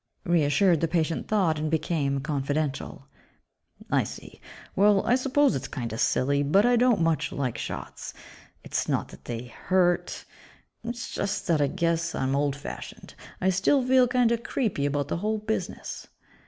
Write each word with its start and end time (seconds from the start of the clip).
Reassured, 0.25 0.81
the 0.81 0.87
patient 0.87 1.27
thawed 1.27 1.59
and 1.59 1.69
became 1.69 2.21
confidential, 2.21 3.05
"I 3.91 4.03
see. 4.03 4.41
Well, 4.75 5.05
I 5.05 5.13
suppose 5.13 5.53
it's 5.55 5.67
kinda 5.67 5.95
silly, 5.99 6.41
but 6.41 6.65
I 6.65 6.75
don't 6.75 7.01
much 7.03 7.31
like 7.31 7.55
shots. 7.55 8.15
It's 8.63 8.89
not 8.89 9.09
that 9.09 9.25
they 9.25 9.45
hurt... 9.45 10.25
it's 10.83 11.11
just 11.13 11.45
that 11.45 11.61
I 11.61 11.67
guess 11.67 12.15
I'm 12.15 12.35
old 12.35 12.55
fashioned. 12.55 13.13
I 13.39 13.51
still 13.51 13.85
feel 13.87 14.07
kinda 14.07 14.39
'creepy' 14.39 14.87
about 14.87 15.07
the 15.07 15.17
whole 15.17 15.37
business." 15.37 16.07